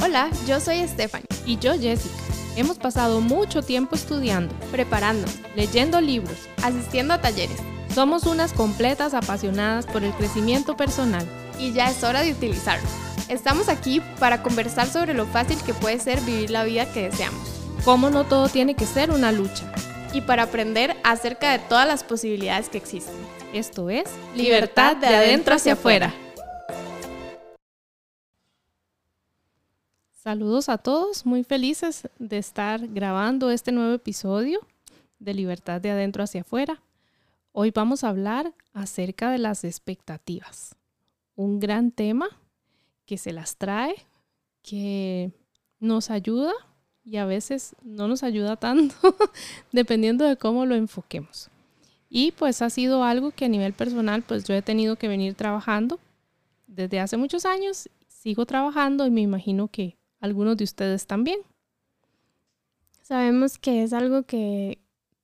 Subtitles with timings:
[0.00, 1.26] Hola, yo soy Stephanie.
[1.44, 2.14] Y yo Jessica.
[2.56, 5.26] Hemos pasado mucho tiempo estudiando, preparando,
[5.56, 7.58] leyendo libros, asistiendo a talleres.
[7.94, 11.26] Somos unas completas apasionadas por el crecimiento personal.
[11.58, 12.88] Y ya es hora de utilizarlo.
[13.28, 17.48] Estamos aquí para conversar sobre lo fácil que puede ser vivir la vida que deseamos.
[17.84, 19.72] Cómo no todo tiene que ser una lucha.
[20.12, 23.14] Y para aprender acerca de todas las posibilidades que existen.
[23.52, 24.04] Esto es
[24.36, 26.14] Libertad de adentro hacia afuera.
[30.28, 34.60] Saludos a todos, muy felices de estar grabando este nuevo episodio
[35.18, 36.82] de Libertad de Adentro hacia afuera.
[37.52, 40.76] Hoy vamos a hablar acerca de las expectativas,
[41.34, 42.28] un gran tema
[43.06, 43.94] que se las trae,
[44.60, 45.32] que
[45.80, 46.52] nos ayuda
[47.06, 48.94] y a veces no nos ayuda tanto,
[49.72, 51.48] dependiendo de cómo lo enfoquemos.
[52.10, 55.34] Y pues ha sido algo que a nivel personal, pues yo he tenido que venir
[55.36, 55.98] trabajando
[56.66, 61.40] desde hace muchos años, sigo trabajando y me imagino que algunos de ustedes también.
[63.02, 64.78] Sabemos que es algo que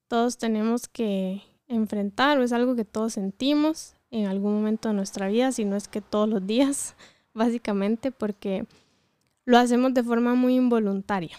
[0.09, 5.28] todos tenemos que enfrentar o es algo que todos sentimos en algún momento de nuestra
[5.28, 6.95] vida, si no es que todos los días,
[7.34, 8.67] básicamente, porque
[9.45, 11.36] lo hacemos de forma muy involuntaria.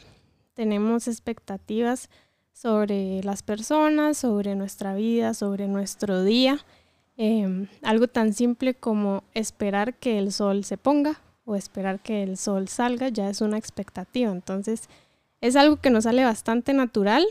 [0.53, 2.09] Tenemos expectativas
[2.53, 6.59] sobre las personas, sobre nuestra vida, sobre nuestro día.
[7.17, 12.38] Em, algo tan simple como esperar que el sol se ponga o esperar que el
[12.38, 14.31] sol salga ya es una expectativa.
[14.31, 14.89] Entonces
[15.41, 17.25] es algo que nos sale bastante natural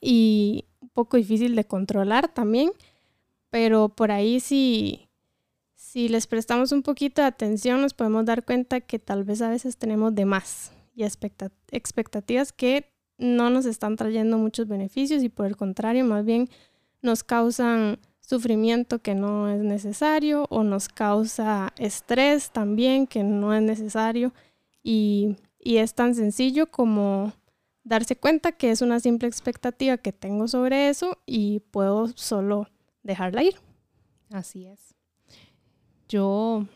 [0.00, 2.70] y un poco difícil de controlar también,
[3.50, 5.08] pero por ahí si,
[5.74, 9.50] si les prestamos un poquito de atención nos podemos dar cuenta que tal vez a
[9.50, 15.46] veces tenemos de más y expectativas que no nos están trayendo muchos beneficios y por
[15.46, 16.48] el contrario más bien
[17.02, 23.62] nos causan sufrimiento que no es necesario o nos causa estrés también que no es
[23.62, 24.34] necesario
[24.82, 27.32] y, es tan sencillo como
[27.82, 32.68] darse cuenta que es una simple expectativa que tengo sobre eso y puedo solo
[33.02, 33.56] dejarla ir.
[34.30, 34.94] Así es.
[36.08, 36.66] Yo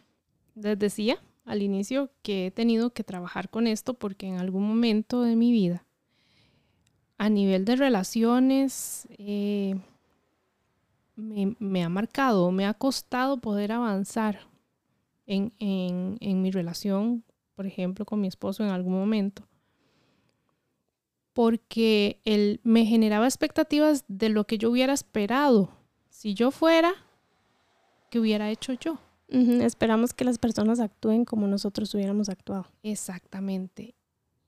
[0.56, 5.22] les decía al inicio que he tenido que trabajar con esto porque en algún momento
[5.22, 5.86] de mi vida,
[7.16, 9.76] a nivel de relaciones, eh,
[11.20, 14.40] me, ha marcado, me ha costado poder avanzar
[15.26, 15.52] en,
[16.20, 19.46] mi relación, por ejemplo, con mi esposo en algún momento,
[21.32, 25.70] porque él me generaba expectativas de lo que yo hubiera esperado
[26.08, 26.92] si yo fuera,
[28.10, 28.98] que hubiera hecho yo.
[29.28, 32.66] Esperamos que las personas actúen como nosotros hubiéramos actuado.
[32.82, 33.94] Exactamente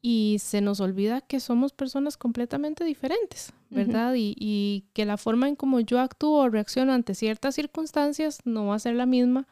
[0.04, 4.14] y se nos olvida que somos personas completamente diferentes, ¿verdad?
[4.16, 8.74] y, que la forma en como yo actúo o reacciono ante ciertas circunstancias no va
[8.74, 9.46] a ser la misma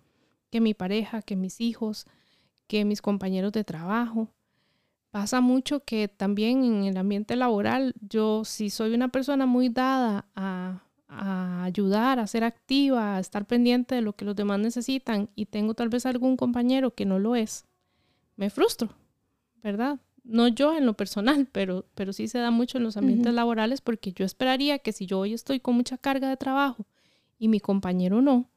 [0.51, 2.07] que mi pareja, que mis hijos,
[2.67, 4.29] que mis compañeros de trabajo.
[5.13, 10.27] Pasa mucho que también en el ambiente laboral, yo si soy una persona muy dada
[10.35, 15.31] a, a ayudar, a ser activa, a estar pendiente de lo que los demás necesitan
[15.37, 17.65] y tengo tal vez algún compañero que no lo es,
[18.37, 18.91] me frustro,
[19.63, 19.99] ¿verdad?
[20.31, 23.81] No yo en lo personal, pero, pero sí se da mucho en los ambientes laborales
[23.81, 26.87] porque yo esperaría que si yo hoy estoy con mucha carga de trabajo
[27.39, 28.49] y mi compañero no,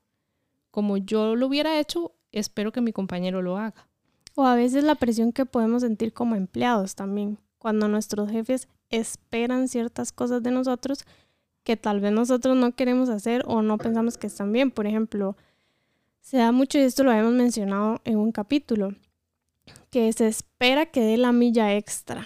[0.72, 3.88] como yo lo hubiera hecho, espero que mi compañero lo haga.
[4.35, 9.67] O a veces la presión que podemos sentir como empleados también, cuando nuestros jefes esperan
[9.67, 11.06] ciertas cosas de nosotros
[11.63, 14.69] que tal vez nosotros no queremos hacer o no pensamos que están bien.
[14.69, 15.38] Por ejemplo,
[16.19, 18.95] se da mucho, y esto lo habíamos mencionado en un capítulo,
[19.90, 22.25] que se espera que dé la milla extra.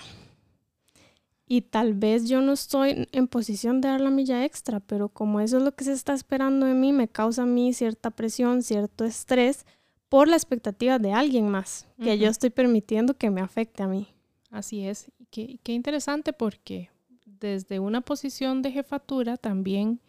[1.50, 5.40] Y tal vez yo no estoy en posición de dar la milla extra, pero como
[5.40, 8.64] eso es lo que se está esperando de mí, me causa a mí cierta presión,
[8.64, 9.66] cierto estrés
[10.09, 14.08] por la expectativa de alguien más, que yo estoy permitiendo que me afecte a mí.
[14.50, 15.12] Así es.
[15.30, 16.90] Qué, qué interesante porque
[17.25, 20.02] desde una posición de jefatura también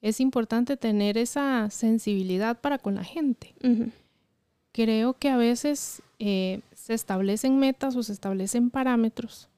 [0.00, 3.54] es importante tener esa sensibilidad para con la gente.
[4.72, 9.48] Creo que a veces eh, se establecen metas o se establecen parámetros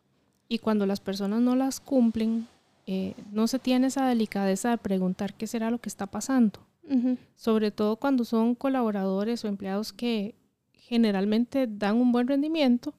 [0.49, 2.47] y cuando las personas no las cumplen,
[2.87, 6.61] eh, no se tiene esa delicadeza de preguntar qué será lo que está pasando.
[7.35, 10.35] Sobre todo cuando son colaboradores o empleados que
[10.75, 12.93] generalmente dan un buen rendimiento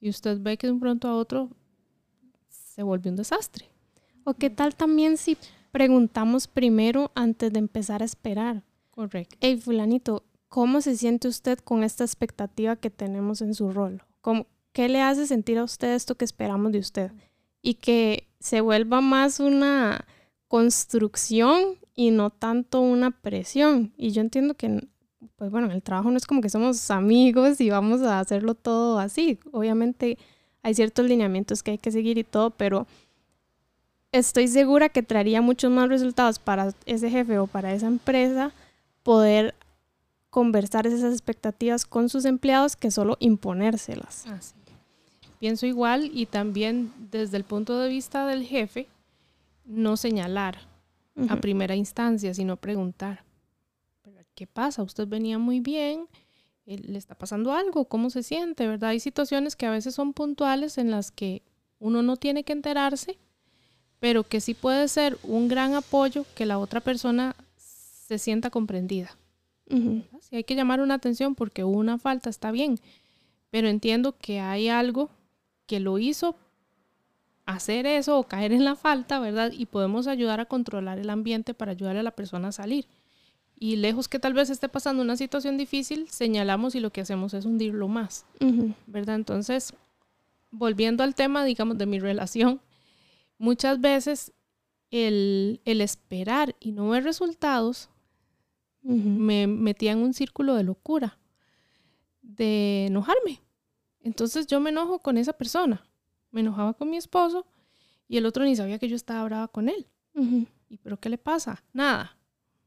[0.00, 1.50] y usted ve que de un pronto a otro
[2.48, 3.68] se vuelve un desastre.
[4.22, 5.36] O qué tal también si
[5.72, 8.62] preguntamos primero antes de empezar a esperar.
[8.92, 9.36] Correcto.
[9.40, 10.22] Hey, fulanito,
[10.56, 14.02] ¿Cómo se siente usted con esta expectativa que tenemos en su rol?
[14.72, 17.12] ¿Qué le hace sentir a usted esto que esperamos de usted?
[17.60, 20.06] Y que se vuelva más una
[20.48, 23.92] construcción y no tanto una presión.
[23.98, 24.88] Y yo entiendo que
[25.36, 28.54] pues bueno, en el trabajo no es como que somos amigos y vamos a hacerlo
[28.54, 29.38] todo así.
[29.52, 30.16] Obviamente
[30.62, 32.86] hay ciertos lineamientos que hay que seguir y todo, pero
[34.10, 38.52] estoy segura que traería muchos más resultados para ese jefe o para esa empresa
[39.02, 39.54] poder
[40.36, 44.26] conversar esas expectativas con sus empleados que solo imponérselas.
[44.26, 44.54] Así.
[45.38, 48.86] Pienso igual y también desde el punto de vista del jefe,
[49.64, 50.58] no señalar
[51.30, 53.24] a primera instancia, sino preguntar,
[54.34, 54.82] ¿qué pasa?
[54.82, 56.06] Usted venía muy bien,
[56.66, 57.86] eh, ¿le está pasando algo?
[57.86, 58.66] ¿Cómo se siente?
[58.66, 58.90] ¿Verdad?
[58.90, 61.40] Hay situaciones que a veces son puntuales en las que
[61.78, 63.16] uno no tiene que enterarse,
[64.00, 69.16] pero que sí puede ser un gran apoyo que la otra persona se sienta comprendida.
[69.68, 72.78] Si hay que llamar una atención porque una falta está bien,
[73.50, 75.10] pero entiendo que hay algo
[75.66, 76.36] que lo hizo
[77.46, 79.52] hacer eso o caer en la falta, ¿verdad?
[79.52, 82.86] Y podemos ayudar a controlar el ambiente para ayudar a la persona a salir.
[83.58, 87.32] Y lejos que tal vez esté pasando una situación difícil, señalamos y lo que hacemos
[87.34, 88.26] es hundirlo más,
[88.86, 89.14] ¿verdad?
[89.14, 89.72] Entonces,
[90.50, 92.60] volviendo al tema, digamos, de mi relación,
[93.38, 94.32] muchas veces
[94.90, 97.88] el, el esperar y no ver resultados
[98.86, 101.18] me metía en un círculo de locura,
[102.22, 103.40] de enojarme.
[104.00, 105.84] Entonces yo me enojo con esa persona.
[106.30, 107.46] Me enojaba con mi esposo
[108.08, 109.86] y el otro ni sabía que yo estaba brava con él.
[110.68, 111.62] ¿Y pero qué le pasa?
[111.72, 112.16] Nada,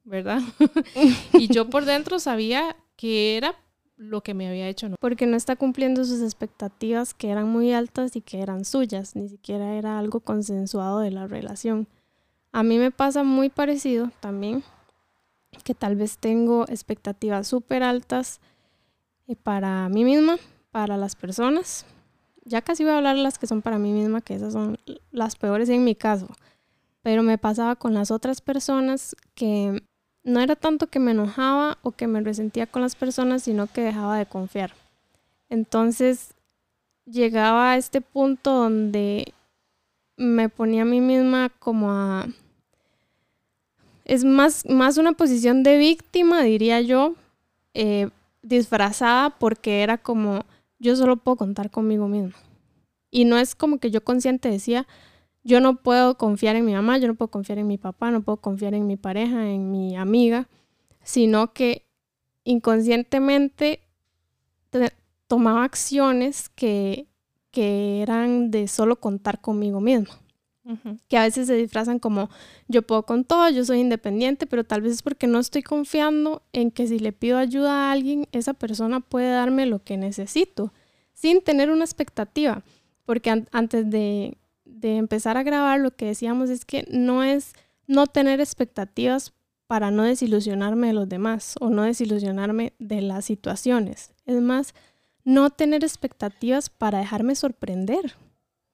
[0.04, 0.42] ¿verdad?
[1.34, 3.56] y yo por dentro sabía que era
[3.96, 4.90] lo que me había hecho.
[5.00, 9.30] Porque no está cumpliendo sus expectativas que eran muy altas y que eran suyas, ni
[9.30, 11.88] siquiera era algo consensuado de la relación.
[12.52, 14.64] A mí me pasa muy parecido también
[15.64, 18.40] que tal vez tengo expectativas súper altas
[19.28, 20.38] eh, para mí misma,
[20.72, 21.86] para las personas.
[22.46, 24.78] Ya casi voy a hablar las que son para mí misma, que esas son
[25.12, 26.28] las peores en mi caso.
[27.02, 29.84] Pero me pasaba con las otras personas que
[30.24, 33.82] no era tanto que me enojaba o que me resentía con las personas, sino que
[33.82, 34.74] dejaba de confiar.
[35.50, 36.34] Entonces
[37.06, 39.34] llegaba a este punto donde
[40.18, 42.28] me ponía a mí misma como a
[44.10, 47.14] es más, más una posición de víctima, diría yo,
[47.76, 48.10] eh,
[48.42, 50.46] disfrazada porque era como,
[50.80, 52.34] yo solo puedo contar conmigo mismo.
[53.12, 54.88] Y no es como que yo consciente decía,
[55.44, 58.22] yo no puedo confiar en mi mamá, yo no puedo confiar en mi papá, no
[58.22, 60.48] puedo confiar en mi pareja, en mi amiga,
[61.04, 61.86] sino que
[62.44, 63.82] inconscientemente
[65.28, 67.06] tomaba acciones que,
[67.52, 70.10] que eran de solo contar conmigo mismo
[71.08, 72.30] que a veces se disfrazan como
[72.68, 76.44] yo puedo con todo, yo soy independiente, pero tal vez es porque no estoy confiando
[76.54, 80.74] en que si le pido ayuda a alguien, esa persona puede darme lo que necesito,
[81.14, 82.64] sin tener una expectativa,
[83.06, 87.54] porque antes de, de empezar a grabar lo que decíamos es que no es
[87.88, 89.34] no tener expectativas
[89.66, 94.14] para no desilusionarme de los demás o no desilusionarme de las situaciones.
[94.26, 94.74] Es más,
[95.24, 98.16] no tener expectativas para dejarme sorprender,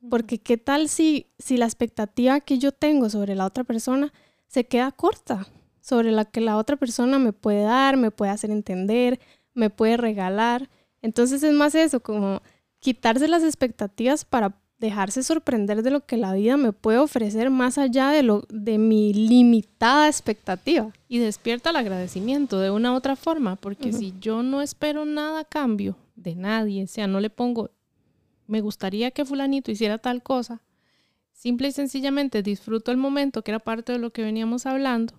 [0.09, 4.13] porque qué tal si, si la expectativa que yo tengo sobre la otra persona
[4.47, 5.47] se queda corta,
[5.81, 9.19] sobre la que la otra persona me puede dar, me puede hacer entender,
[9.53, 10.69] me puede regalar.
[11.01, 12.41] Entonces es más eso, como
[12.79, 17.77] quitarse las expectativas para dejarse sorprender de lo que la vida me puede ofrecer más
[17.77, 20.91] allá de lo de mi limitada expectativa.
[21.07, 25.41] Y despierta el agradecimiento de una u otra forma, porque si yo no espero nada
[25.41, 27.71] a cambio de nadie, o sea, no le pongo
[28.47, 30.61] me gustaría que fulanito hiciera tal cosa,
[31.33, 35.13] simple y sencillamente disfruto el momento, que era parte de lo que veníamos hablando,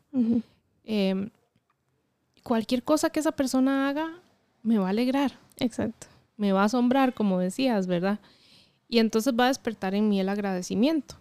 [0.85, 1.31] em,
[2.43, 4.13] cualquier cosa que esa persona haga
[4.63, 5.33] me va a alegrar.
[5.59, 6.07] Exacto.
[6.37, 8.19] Me va a asombrar, como decías, ¿verdad?
[8.89, 11.17] Y entonces va a despertar en mí el agradecimiento.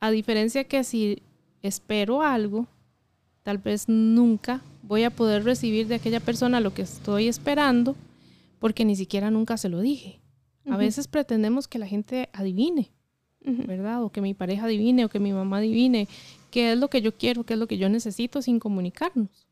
[0.00, 1.22] A diferencia que si
[1.62, 2.66] espero algo,
[3.42, 7.96] tal vez nunca voy a poder recibir de aquella persona lo que estoy esperando
[8.58, 10.20] porque ni siquiera nunca se lo dije.
[10.68, 12.90] A veces pretendemos que la gente adivine,
[13.40, 14.02] ¿verdad?
[14.02, 16.08] O que mi pareja adivine o que mi mamá adivine
[16.50, 19.46] qué es lo que yo quiero, qué es lo que yo necesito sin comunicarnos.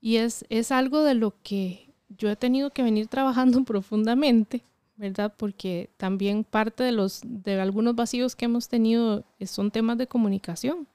[0.00, 4.62] Y es, es algo de lo que yo he tenido que venir trabajando profundamente,
[4.96, 5.32] ¿verdad?
[5.36, 10.86] Porque también parte de los de algunos vacíos que hemos tenido son temas de comunicación.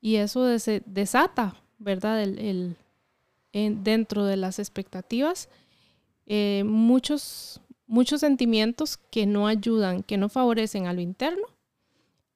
[0.00, 2.22] Y eso desata, ¿verdad?
[2.22, 2.76] El,
[3.52, 5.48] dentro de las expectativas,
[6.26, 7.60] eh, muchos,
[7.94, 11.46] muchos sentimientos que no ayudan, que no favorecen a lo interno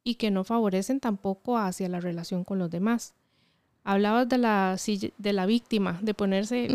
[0.05, 3.15] y que no favorecen tampoco hacia la relación con los demás.
[3.83, 4.77] Hablabas de la,
[5.19, 6.69] de la víctima, de ponerse,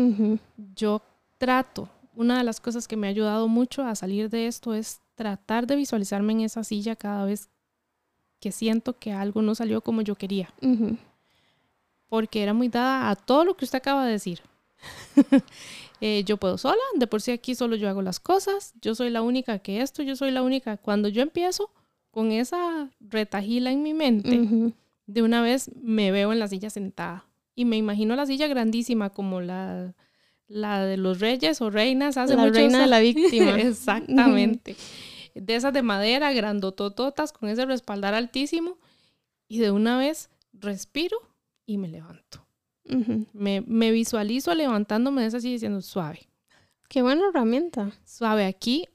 [0.76, 1.00] yo
[1.38, 5.00] trato, una de las cosas que me ha ayudado mucho a salir de esto es
[5.14, 7.48] tratar de visualizarme en esa silla cada vez
[8.38, 10.52] que siento que algo no salió como yo quería.
[12.10, 14.42] Porque era muy dada a todo lo que usted acaba de decir.
[16.06, 19.08] Eh, yo puedo sola, de por sí aquí solo yo hago las cosas, yo soy
[19.08, 20.76] la única que esto, yo soy la única.
[20.76, 21.70] Cuando yo empiezo
[22.10, 24.74] con esa retajila en mi mente,
[25.06, 29.14] de una vez me veo en la silla sentada y me imagino la silla grandísima
[29.14, 29.94] como la,
[30.46, 33.58] la de los reyes o reinas hace La reina de la víctima.
[33.58, 34.76] Exactamente.
[35.34, 38.76] de esas de madera, grandotototas, con ese respaldar altísimo.
[39.48, 41.16] Y de una vez respiro
[41.64, 42.43] y me levanto.
[43.32, 46.28] Me, me, visualizo levantándome de esa silla diciendo suave.
[46.88, 47.92] Qué buena herramienta.
[48.04, 48.86] Suave, aquí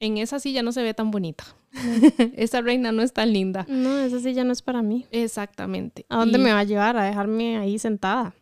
[0.00, 1.44] en esa silla no se ve tan bonita.
[2.36, 3.66] esa reina no es tan linda.
[3.68, 5.06] No, esa silla no es para mí.
[5.10, 6.06] Exactamente.
[6.08, 6.96] ¿A dónde me va a llevar?
[6.96, 8.34] A dejarme ahí sentada.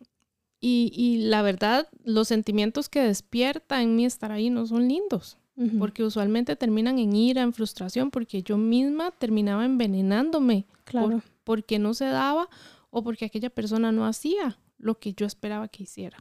[0.59, 5.37] Y, y, la verdad, los sentimientos que despierta en mí estar ahí no son lindos.
[5.77, 10.65] Porque usualmente terminan en ira, en frustración, porque yo misma terminaba envenenándome.
[10.83, 11.21] Claro.
[11.43, 12.49] porque no se daba
[12.89, 16.17] o porque aquella persona no hacía lo que yo esperaba que hiciera.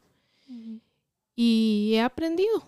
[1.34, 2.62] Y he aprendido,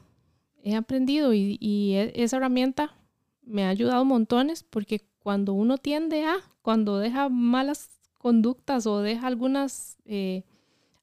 [0.63, 2.97] he aprendido y, y, e, esa herramienta
[3.43, 9.27] me ha ayudado montones porque cuando uno tiende a, cuando deja malas conductas o deja
[9.27, 10.45] algunas eh,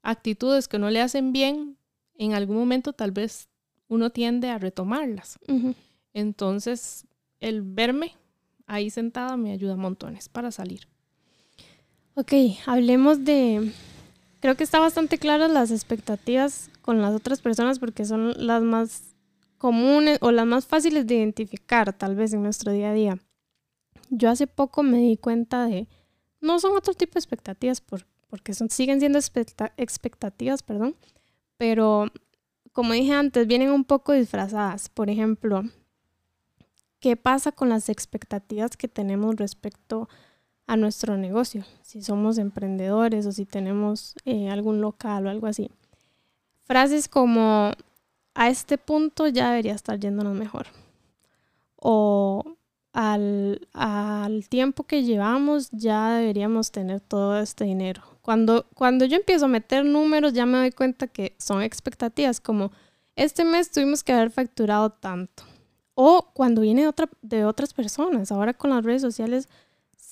[0.01, 1.77] actitudes que no le hacen bien,
[2.15, 3.48] en algún momento tal vez
[3.88, 5.38] uno tiende a retomarlas.
[6.13, 7.05] Entonces,
[7.39, 8.15] el verme
[8.65, 10.88] ahí sentada me ayuda montones para salir.
[12.15, 12.33] Ok,
[12.65, 13.71] hablemos de...
[14.41, 19.15] Creo que está bastante claras las expectativas con las otras personas porque son las más
[19.60, 23.19] comunes o las más fáciles de identificar tal vez en nuestro día a día.
[24.10, 25.88] Yo hace poco me di cuenta de...
[26.41, 30.95] No son otro tipo de expectativas por, porque son, siguen siendo expectativas, perdón,
[31.57, 32.12] pero
[32.71, 34.89] como dije antes, vienen un poco disfrazadas.
[34.89, 35.62] Por ejemplo,
[37.00, 40.30] ¿qué pasa con las expectativas que tenemos respecto a
[40.77, 41.63] nuestro negocio?
[41.81, 45.69] Si somos emprendedores o si tenemos eh, algún local o algo así.
[46.63, 47.71] Frases como,
[48.33, 50.67] a este punto ya debería estar yéndonos mejor.
[51.75, 52.43] O
[52.93, 59.45] al, al tiempo que llevamos ya deberíamos tener todo este dinero cuando, cuando yo empiezo
[59.45, 62.71] a meter números, ya me doy cuenta que son expectativas, como
[63.15, 65.43] este mes tuvimos que haber facturado tanto.
[65.95, 68.31] O cuando viene otra, de otras personas.
[68.31, 69.49] Ahora con las redes sociales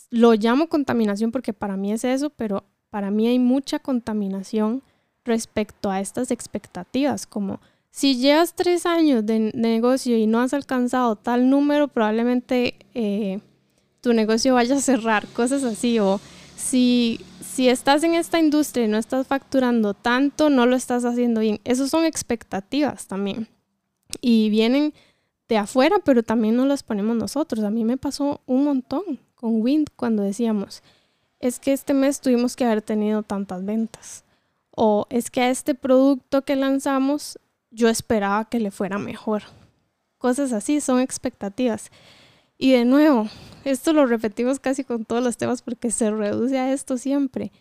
[0.09, 4.81] lo llamo contaminación porque para mí es eso, pero para mí hay mucha contaminación
[5.25, 7.59] respecto a estas expectativas, como
[7.91, 13.39] si llevas tres años de, negocio y no has alcanzado tal número, probablemente eh,
[14.01, 16.19] tu negocio vaya a cerrar, cosas así, o
[16.55, 17.19] si
[17.59, 21.59] si estás en esta industria y no estás facturando tanto, no lo estás haciendo bien.
[21.65, 23.49] Esas son expectativas también.
[24.21, 24.93] Y vienen
[25.49, 27.65] de afuera, pero también nos las ponemos nosotros.
[27.65, 29.03] A mí me pasó un montón
[29.39, 30.84] con Wind cuando decíamos,
[31.39, 34.25] es que este mes tuvimos que haber tenido tantas ventas.
[34.72, 37.39] O es que a este producto que lanzamos
[37.72, 39.43] yo esperaba que le fuera mejor.
[40.17, 41.89] Cosas así son expectativas.
[42.58, 43.29] Y de nuevo,
[43.63, 47.53] esto lo repetimos casi con todos los temas porque se reduce a esto siempre.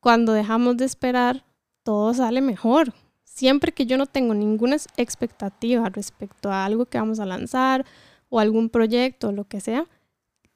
[0.00, 1.44] Cuando dejamos de esperar,
[1.82, 2.94] todo sale mejor.
[3.24, 7.84] Siempre que yo no tengo ninguna expectativa respecto a algo que vamos a lanzar
[8.30, 9.86] o algún proyecto o lo que sea,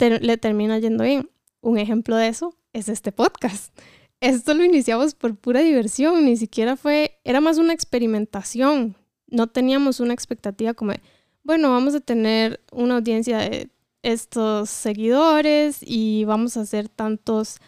[0.09, 1.29] le termina yendo bien.
[1.61, 3.75] Un ejemplo de eso es este podcast.
[4.21, 8.95] Esto lo iniciamos por pura diversión, ni siquiera fue, era más una experimentación.
[9.27, 11.01] No teníamos una expectativa como de,
[11.43, 13.71] bueno, vamos a tener una audiencia de
[14.03, 17.61] estos seguidores y vamos a hacer tantos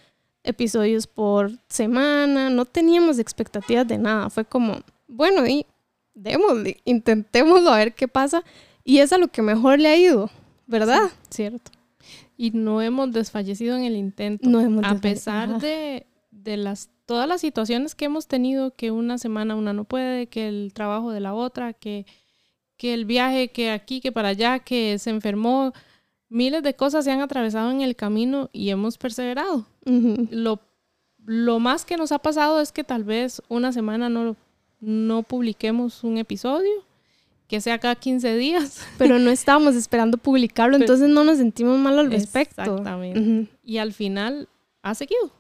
[0.45, 2.51] episodios por semana.
[2.51, 4.29] No teníamos expectativas de nada.
[4.29, 5.67] Fue como, bueno, y
[6.15, 8.43] démosle, intentémoslo a ver qué pasa.
[8.85, 10.31] Y es a lo que mejor le ha ido,
[10.67, 11.11] ¿verdad?
[11.31, 11.71] cierto.
[12.37, 14.49] Y no hemos desfallecido en el intento.
[14.49, 19.19] No hemos A pesar de, de las, todas las situaciones que hemos tenido, que una
[19.19, 22.07] semana una no puede, que el trabajo de la otra, que,
[22.77, 25.73] que el viaje, que aquí, que para allá, que se enfermó
[26.33, 29.67] miles de cosas se han atravesado en el camino y hemos perseverado.
[29.85, 30.61] lo,
[31.25, 34.37] lo, más que nos ha pasado es que tal vez una semana no,
[34.81, 36.73] no publiquemos un episodio,
[37.53, 38.81] que sea cada 15 días.
[38.97, 42.63] Pero no estábamos esperando publicarlo, entonces no nos sentimos mal al respecto.
[42.63, 43.53] Exactamente.
[43.63, 44.49] Y al final
[44.81, 45.31] ha seguido.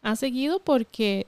[0.00, 1.26] Ha seguido porque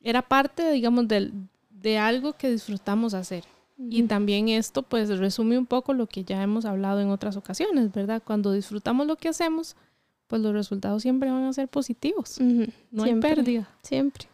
[0.00, 1.30] era parte, digamos, de,
[1.70, 3.44] de algo que disfrutamos hacer.
[3.78, 7.92] Y también esto pues resume un poco lo que ya hemos hablado en otras ocasiones,
[7.92, 8.20] ¿verdad?
[8.24, 9.76] Cuando disfrutamos lo que hacemos,
[10.26, 12.40] pues los resultados siempre van a ser positivos.
[12.90, 13.68] No hay pérdida.
[13.82, 14.26] Siempre.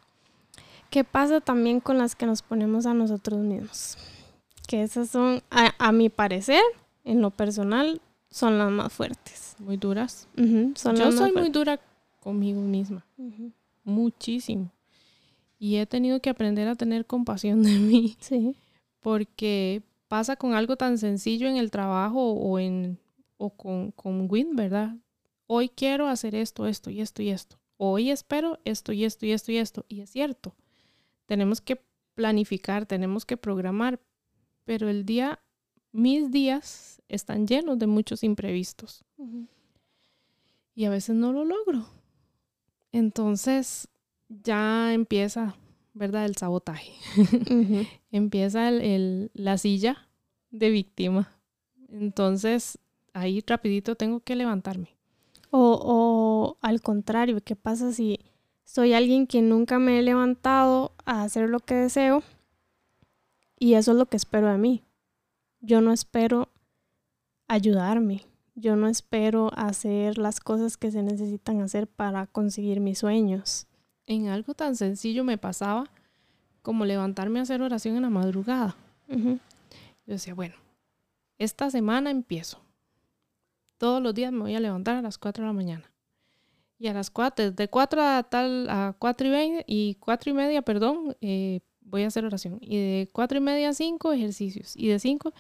[0.89, 3.99] ¿Qué pasa también con las que nos ponemos a nosotros mismos?
[4.73, 6.63] Que esas son, a, mi parecer,
[7.05, 8.01] en lo personal,
[8.31, 9.55] son las más fuertes.
[9.59, 10.27] Muy duras.
[10.35, 11.79] Yo soy muy dura
[12.21, 13.05] conmigo misma.
[13.85, 14.71] Muchísimo.
[15.59, 18.17] y he tenido que aprender a tener compasión de mí.
[18.21, 18.57] Sí.
[19.03, 22.97] Porque pasa con algo tan sencillo en el trabajo o, en,
[23.37, 24.97] o con, con Win, ¿verdad?
[25.47, 27.59] Hoy quiero hacer esto, esto y esto y esto.
[27.77, 29.85] Hoy espero esto y esto y esto y esto.
[29.91, 30.55] Y es cierto,
[31.27, 31.79] tenemos que
[32.15, 34.01] planificar, tenemos que programar,
[34.65, 35.41] pero el día,
[35.93, 39.05] mis días están llenos de muchos imprevistos.
[40.75, 41.87] Y a veces no lo logro.
[42.93, 43.89] Entonces
[44.29, 45.57] ya empieza,
[45.95, 46.25] ¿verdad?
[46.25, 46.93] El sabotaje.
[48.11, 50.09] empieza el, la silla
[50.51, 51.39] de víctima.
[51.89, 52.79] Entonces
[53.13, 54.97] ahí rapidito tengo que levantarme.
[55.51, 58.19] O, o al contrario, ¿qué pasa si
[58.65, 62.23] soy alguien que nunca me he levantado a hacer lo que deseo
[63.63, 64.83] y eso es lo que espero de mí?
[65.61, 66.49] Yo no espero
[67.47, 68.25] ayudarme,
[68.57, 73.69] yo no espero hacer las cosas que se necesitan hacer para conseguir mis sueños.
[74.05, 75.89] En algo tan sencillo me pasaba
[76.63, 78.75] como levantarme a hacer oración en la madrugada.
[79.07, 79.39] Yo
[80.07, 80.57] decía, bueno,
[81.39, 82.59] esta semana empiezo.
[83.79, 85.89] Todos los días me voy a levantar a las 4 de la mañana.
[86.81, 90.35] Y a las 4, de 4 a tal a 4 y 20 y 4 y
[90.35, 92.59] media, perdón, eh, voy a hacer oración.
[92.61, 94.75] Y de 4 y media a 5 ejercicios.
[94.77, 95.33] Y de 5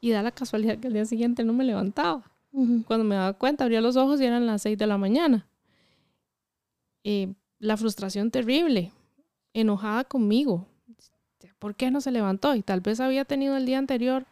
[0.00, 2.30] y da la casualidad que el día siguiente no me levantaba.
[2.86, 5.46] Cuando me daba cuenta, abría los ojos y eran las 6 de la mañana.
[7.04, 8.92] Eh, la frustración terrible,
[9.52, 10.66] enojada conmigo.
[11.58, 12.54] ¿Por qué no se levantó?
[12.54, 14.26] Y tal vez había tenido el día anterior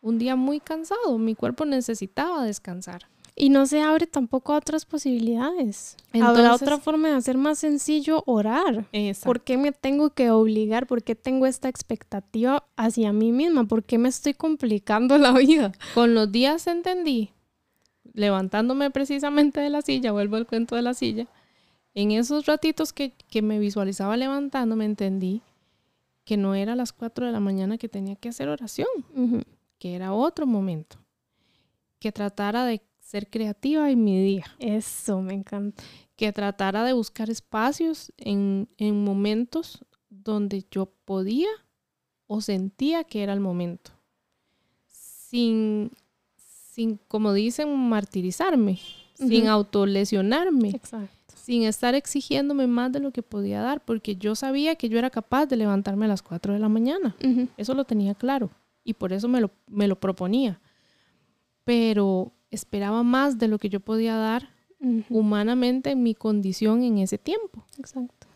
[0.00, 1.18] un día muy cansado.
[1.18, 3.08] Mi cuerpo necesitaba descansar.
[3.40, 5.96] Y no se abre tampoco a otras posibilidades.
[6.20, 8.86] Habrá otra forma de hacer más sencillo orar.
[9.22, 10.88] ¿Por qué me tengo que obligar?
[10.88, 13.64] ¿Por qué tengo esta expectativa hacia mí misma?
[13.68, 15.72] ¿Por qué me estoy complicando la vida?
[15.94, 17.30] Con los días entendí,
[18.12, 21.28] levantándome precisamente de la silla, vuelvo al cuento de la silla,
[21.94, 25.42] en esos ratitos que, me visualizaba levantándome entendí
[26.24, 28.88] que no era a las 4 de la mañana que tenía que hacer oración,
[29.78, 30.98] que era otro momento,
[31.98, 34.44] que tratara de ser creativa en mi día.
[34.58, 35.82] Eso, me encanta.
[36.14, 41.48] Que tratara de buscar espacios en, momentos donde yo podía
[42.26, 43.92] o sentía que era el momento.
[44.88, 45.90] Sin,
[46.36, 48.78] sin como dicen, martirizarme,
[49.14, 50.70] sin autolesionarme.
[50.70, 51.34] Exacto.
[51.34, 55.08] Sin estar exigiéndome más de lo que podía dar, porque yo sabía que yo era
[55.08, 57.16] capaz de levantarme a las 4 de la mañana.
[57.56, 58.50] Eso lo tenía claro
[58.84, 60.60] y por eso me lo, me lo proponía.
[61.64, 64.50] Pero esperaba más de lo que yo podía dar
[65.10, 67.64] humanamente en mi condición en ese tiempo.
[67.78, 68.26] Exacto.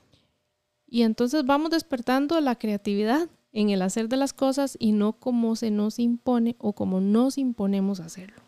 [0.86, 5.56] Y entonces vamos despertando la creatividad en el hacer de las cosas y no como
[5.56, 8.42] se nos impone o como nos imponemos hacerlo.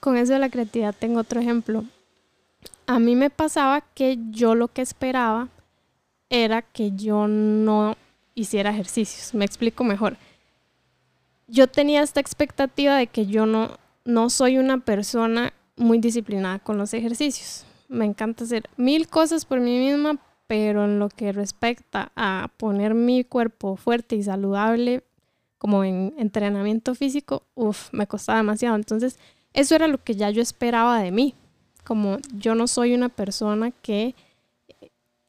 [0.00, 1.84] Con eso de la creatividad tengo otro ejemplo.
[2.86, 5.48] A mí me pasaba que yo lo que esperaba
[6.30, 7.96] era que yo no
[8.34, 9.34] hiciera ejercicios.
[9.34, 10.16] Me explico mejor.
[11.46, 16.78] Yo tenía esta expectativa de que yo no no soy una persona muy disciplinada con
[16.78, 17.66] los ejercicios.
[17.88, 22.94] Me encanta hacer mil cosas por mí misma, pero en lo que respecta a poner
[22.94, 25.04] mi cuerpo fuerte y saludable,
[25.58, 28.76] como en entrenamiento físico, uff, me costaba demasiado.
[28.76, 29.18] Entonces,
[29.52, 31.34] eso era lo que ya yo esperaba de mí.
[31.84, 34.14] Como yo no soy una persona que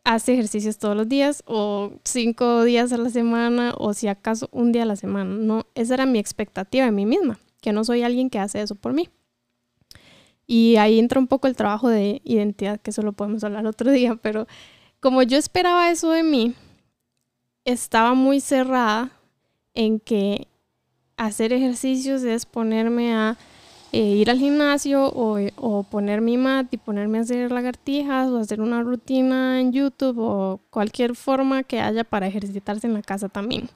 [0.06, 4.72] hace ejercicios todos los días o cinco días a la semana o si acaso un
[4.72, 5.36] día a la semana.
[5.36, 8.76] No, esa era mi expectativa de mí misma que no soy alguien que hace eso
[8.76, 9.10] por mí.
[10.48, 13.92] Y ahí entra un poco el trabajo de identidad, que eso lo podemos hablar otro
[13.92, 14.48] día, pero
[15.00, 16.56] como yo esperaba eso de mí,
[17.66, 19.12] estaba muy cerrada
[19.76, 20.48] en que
[21.18, 23.38] hacer ejercicios es ponerme a
[23.92, 28.38] eh, ir al gimnasio o, o, poner mi mat y ponerme a hacer lagartijas o
[28.38, 33.30] hacer una rutina en YouTube o cualquier forma que haya para ejercitarse en la casa
[33.30, 33.70] también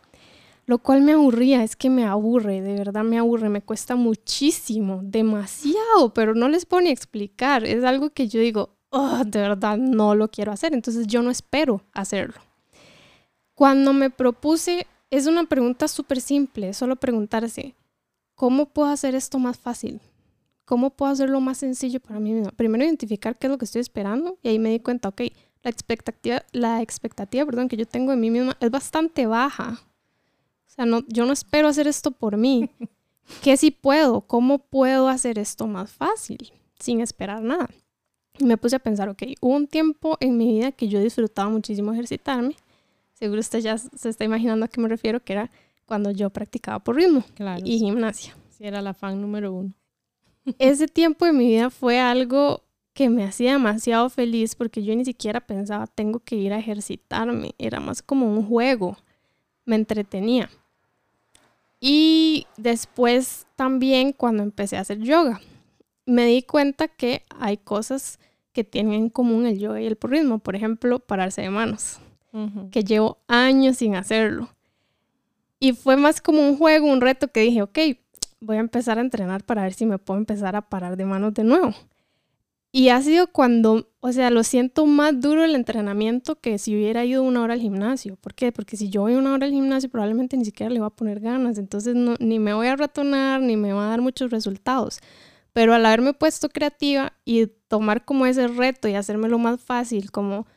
[0.65, 5.01] lo cual me aburría, es que me aburre, de verdad me aburre, me cuesta muchísimo,
[5.03, 9.77] demasiado, pero no les puedo ni explicar, es algo que yo digo, oh, de verdad
[9.77, 12.39] no lo quiero hacer, entonces yo no espero hacerlo.
[13.53, 17.75] Cuando me propuse, es una pregunta súper simple, solo preguntarse,
[18.35, 19.99] ¿cómo puedo hacer esto más fácil?
[20.65, 22.51] ¿Cómo puedo hacerlo más sencillo para mí misma?
[22.51, 25.23] Primero identificar qué es lo que estoy esperando y ahí me di cuenta, ok,
[25.61, 29.81] la expectativa, la expectativa perdón, que yo tengo de mí misma es bastante baja
[30.73, 32.67] o sea, no, yo no espero hacer esto por mí.
[33.43, 34.21] ¿Qué si puedo?
[34.21, 37.69] ¿Cómo puedo hacer esto más fácil sin esperar nada?
[38.39, 41.47] Y me puse a pensar, ok, hubo un tiempo en mi vida que yo disfrutaba
[41.51, 42.55] muchísimo ejercitarme.
[43.13, 45.51] Seguro usted ya se está imaginando a qué me refiero, que era
[45.85, 47.23] cuando yo practicaba por ritmo
[47.63, 48.35] y gimnasia.
[48.49, 49.73] Sí, era la fan número uno.
[50.57, 55.05] Ese tiempo de mi vida fue algo que me hacía demasiado feliz porque yo ni
[55.05, 58.97] siquiera pensaba tengo que ir a ejercitarme, era más como un juego,
[59.65, 60.49] me entretenía.
[61.85, 65.41] Y después también cuando empecé a hacer yoga,
[66.05, 68.19] me di cuenta que hay cosas
[68.53, 71.99] que tienen en común el yoga y el porrismo, por ejemplo, pararse de manos,
[72.71, 74.47] que llevo años sin hacerlo.
[75.59, 77.77] Y fue más como un juego, un reto que dije, ok,
[78.39, 81.33] voy a empezar a entrenar para ver si me puedo empezar a parar de manos
[81.33, 81.73] de nuevo.
[82.75, 87.05] Y ha sido cuando, o sea, lo siento más duro el entrenamiento que si hubiera
[87.05, 88.15] ido una hora al gimnasio.
[88.15, 88.51] ¿Por qué?
[88.51, 91.19] Porque si yo voy una hora al gimnasio probablemente ni siquiera le voy a poner
[91.19, 91.59] ganas.
[91.59, 95.01] Entonces no, ni me voy a ratonar, ni me va a dar muchos resultados.
[95.53, 100.47] Pero al haberme puesto creativa y tomar como ese reto y hacérmelo más fácil, como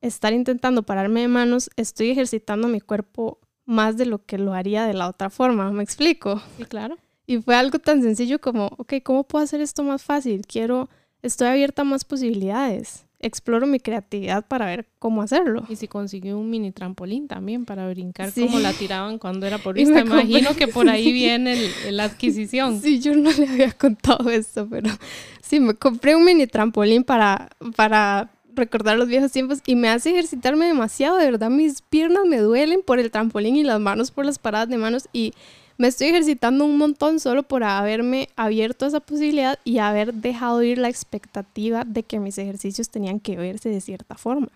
[0.00, 4.86] estar intentando pararme de manos, estoy ejercitando mi cuerpo más de lo que lo haría
[4.86, 5.70] de la otra forma.
[5.72, 6.40] ¿Me explico?
[6.56, 6.96] Sí, claro.
[7.26, 10.46] Y fue algo tan sencillo como, ok, ¿cómo puedo hacer esto más fácil?
[10.46, 10.88] Quiero,
[11.22, 13.04] estoy abierta a más posibilidades.
[13.18, 15.64] Exploro mi creatividad para ver cómo hacerlo.
[15.68, 19.74] Y si consiguió un mini trampolín también para brincar como la tiraban cuando era por
[19.74, 20.00] vista.
[20.00, 21.56] Imagino que por ahí viene
[21.90, 22.80] la adquisición.
[22.80, 24.90] Sí, yo no le había contado esto, pero
[25.42, 30.10] sí, me compré un mini trampolín para, para recordar los viejos tiempos y me hace
[30.10, 31.16] ejercitarme demasiado.
[31.16, 34.68] De verdad, mis piernas me duelen por el trampolín y las manos por las paradas
[34.68, 35.32] de manos y
[35.78, 40.62] me estoy ejercitando un montón solo por haberme abierto a esa posibilidad y haber dejado
[40.62, 44.48] ir la expectativa de que mis ejercicios tenían que verse de cierta forma.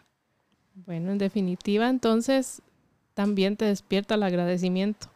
[0.86, 2.62] Bueno, en definitiva, entonces
[3.14, 5.08] también te despierta el agradecimiento,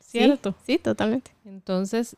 [0.00, 0.54] ¿cierto?
[0.64, 1.30] Sí, totalmente.
[1.44, 2.16] Entonces,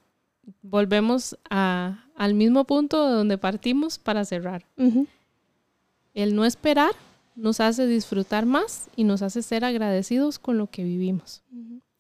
[0.63, 4.65] volvemos a, al mismo punto de donde partimos para cerrar.
[6.15, 6.93] El no esperar
[7.35, 11.43] nos hace disfrutar más y nos hace ser agradecidos con lo que vivimos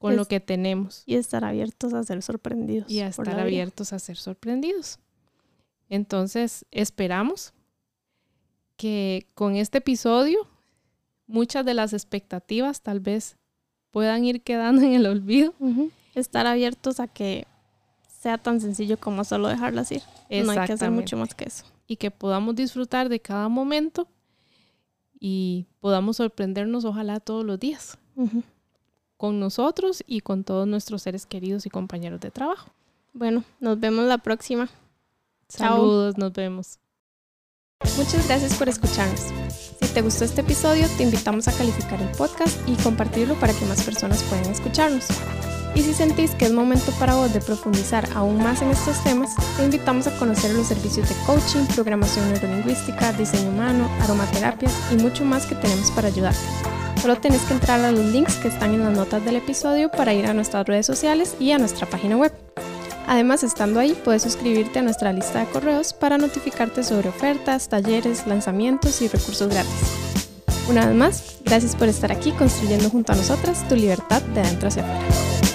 [0.03, 1.05] con lo que tenemos.
[1.07, 2.91] Y estar abiertos a ser sorprendidos.
[2.91, 4.99] Y a estar abiertos a ser sorprendidos.
[5.89, 7.55] Entonces, esperamos
[8.77, 10.49] que con este episodio
[11.27, 13.37] muchas de las expectativas tal vez
[13.91, 15.55] puedan ir quedando en el olvido.
[16.15, 17.47] Estar abiertos a que
[18.21, 20.03] sea tan sencillo como solo dejarlas ir.
[20.31, 21.65] No hay que hacer mucho más que eso.
[21.87, 24.09] Y que podamos disfrutar de cada momento
[25.21, 27.99] y podamos sorprendernos ojalá todos los días
[29.23, 32.71] con nosotros y con todos nuestros seres queridos y compañeros de trabajo.
[33.13, 34.69] Bueno, nos vemos la próxima.
[35.49, 36.81] Saludos, nos vemos.
[37.97, 39.21] Muchas gracias por escucharnos.
[39.81, 43.65] Si te gustó este episodio, te invitamos a calificar el podcast y compartirlo para que
[43.67, 45.07] más personas puedan escucharnos.
[45.77, 49.37] Y si sentís que es momento para vos de profundizar aún más en estos temas,
[49.57, 55.25] te invitamos a conocer los servicios de coaching, programación neurolingüística, diseño humano, aromaterapia y mucho
[55.25, 56.82] más que tenemos para ayudarte.
[57.03, 60.15] Solo tenés que entrar a los links que están en las notas del episodio para
[60.15, 62.33] ir a nuestras redes sociales y a nuestra página web.
[63.09, 68.29] Además, estando ahí, puedes suscribirte a nuestra lista de correos para notificarte sobre ofertas, talleres,
[68.29, 69.73] lanzamientos y recursos gratis.
[70.71, 74.69] Una vez más, gracias por estar aquí construyendo junto a nosotras tu libertad de adentro
[74.69, 75.52] hacia afuera.